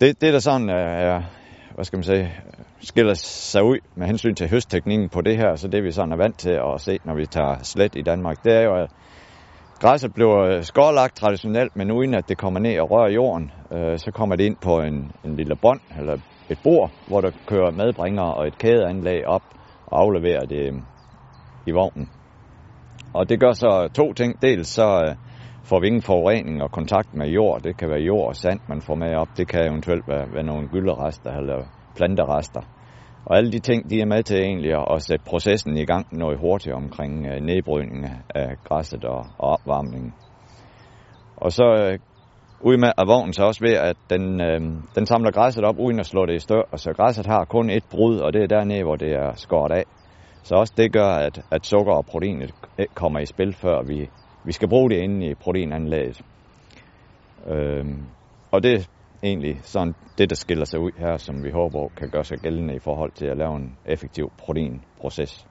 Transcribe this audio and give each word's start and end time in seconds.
Det, 0.00 0.20
det 0.20 0.32
der 0.32 0.38
sådan 0.38 0.68
er, 0.68 1.22
hvad 1.74 1.84
skal 1.84 1.96
man 1.96 2.04
sige, 2.04 2.32
skiller 2.80 3.14
sig 3.14 3.62
ud 3.64 3.78
med 3.94 4.06
hensyn 4.06 4.34
til 4.34 4.50
høstteknikken 4.50 5.08
på 5.08 5.20
det 5.20 5.36
her, 5.36 5.56
så 5.56 5.68
det 5.68 5.84
vi 5.84 5.92
sådan 5.92 6.12
er 6.12 6.16
vant 6.16 6.38
til 6.38 6.50
at 6.50 6.80
se, 6.80 6.98
når 7.04 7.14
vi 7.14 7.26
tager 7.26 7.62
slet 7.62 7.96
i 7.96 8.02
Danmark, 8.02 8.44
det 8.44 8.52
er 8.52 8.62
jo, 8.62 8.74
at 8.82 8.90
græsset 9.80 10.14
bliver 10.14 10.38
øh, 10.38 10.62
skårlagt 10.62 11.16
traditionelt, 11.16 11.76
men 11.76 11.90
uden 11.90 12.14
at 12.14 12.28
det 12.28 12.38
kommer 12.38 12.60
ned 12.60 12.78
og 12.78 12.90
rører 12.90 13.10
jorden, 13.10 13.50
øh, 13.72 13.98
så 13.98 14.10
kommer 14.10 14.36
det 14.36 14.44
ind 14.44 14.56
på 14.56 14.80
en, 14.80 15.12
en 15.24 15.36
lille 15.36 15.56
bånd, 15.56 15.80
eller 15.98 16.16
et 16.50 16.58
bord, 16.64 16.90
hvor 17.08 17.20
der 17.20 17.30
kører 17.46 17.70
medbringer 17.70 18.22
og 18.22 18.46
et 18.46 18.58
kædeanlæg 18.58 19.26
op 19.26 19.42
og 19.86 20.00
afleverer 20.00 20.46
det 20.46 20.74
i 21.66 21.70
vognen. 21.70 22.08
Og 23.14 23.28
det 23.28 23.40
gør 23.40 23.52
så 23.52 23.88
to 23.94 24.12
ting. 24.12 24.42
Dels 24.42 24.68
så 24.68 25.04
øh, 25.04 25.14
får 25.70 25.80
vi 25.80 25.86
ingen 25.86 26.02
forurening 26.02 26.62
og 26.62 26.70
kontakt 26.70 27.14
med 27.14 27.28
jord. 27.28 27.62
Det 27.62 27.76
kan 27.76 27.88
være 27.88 28.00
jord 28.00 28.28
og 28.28 28.36
sand, 28.36 28.60
man 28.68 28.80
får 28.80 28.94
med 28.94 29.14
op. 29.14 29.28
Det 29.36 29.48
kan 29.48 29.66
eventuelt 29.70 30.08
være, 30.08 30.26
være 30.34 30.42
nogle 30.42 30.68
gylderester 30.68 31.30
eller 31.40 31.58
planterester. 31.96 32.60
Og 33.26 33.36
alle 33.36 33.52
de 33.52 33.58
ting, 33.58 33.90
de 33.90 34.00
er 34.00 34.06
med 34.06 34.22
til 34.22 34.38
egentlig 34.40 34.72
at 34.94 35.02
sætte 35.02 35.24
processen 35.24 35.76
i 35.76 35.84
gang 35.84 36.06
noget 36.12 36.38
hurtigt 36.38 36.74
omkring 36.74 37.20
nedbrydningen 37.20 37.46
nedbrydning 37.46 38.06
af 38.34 38.48
græsset 38.64 39.04
og, 39.04 39.26
og 39.38 39.48
opvarmningen. 39.48 40.14
Og 41.36 41.52
så 41.52 41.64
øh, 41.64 41.98
af 42.98 43.06
vognen 43.06 43.32
så 43.32 43.44
også 43.44 43.60
ved, 43.64 43.74
at 43.74 43.96
den, 44.10 44.40
øh, 44.40 44.60
den 44.94 45.06
samler 45.06 45.30
græsset 45.30 45.64
op 45.64 45.78
uden 45.78 46.00
at 46.00 46.06
slå 46.06 46.26
det 46.26 46.34
i 46.34 46.38
stør. 46.38 46.62
Og 46.72 46.78
så 46.80 46.92
græsset 46.92 47.26
har 47.26 47.44
kun 47.44 47.70
et 47.70 47.84
brud, 47.90 48.16
og 48.18 48.32
det 48.32 48.42
er 48.42 48.46
dernede, 48.46 48.82
hvor 48.82 48.96
det 48.96 49.12
er 49.12 49.32
skåret 49.34 49.72
af. 49.72 49.84
Så 50.42 50.54
også 50.54 50.74
det 50.76 50.92
gør, 50.92 51.10
at, 51.26 51.40
at 51.50 51.66
sukker 51.66 51.92
og 51.92 52.06
proteinet 52.06 52.54
kommer 52.94 53.20
i 53.20 53.26
spil, 53.26 53.54
før 53.54 53.82
vi, 53.82 54.08
vi 54.44 54.52
skal 54.52 54.68
bruge 54.68 54.90
det 54.90 54.96
inde 54.96 55.26
i 55.26 55.34
proteinanlægget. 55.34 56.22
Øhm, 57.46 58.02
og 58.50 58.62
det 58.62 58.72
er 58.74 58.84
egentlig 59.22 59.60
sådan 59.62 59.94
det, 60.18 60.30
der 60.30 60.36
skiller 60.36 60.64
sig 60.64 60.80
ud 60.80 60.90
her, 60.98 61.16
som 61.16 61.44
vi 61.44 61.50
håber 61.50 61.88
kan 61.88 62.10
gøre 62.10 62.24
sig 62.24 62.38
gældende 62.38 62.74
i 62.74 62.78
forhold 62.78 63.12
til 63.12 63.26
at 63.26 63.36
lave 63.36 63.56
en 63.56 63.76
effektiv 63.86 64.30
proteinproces. 64.38 65.46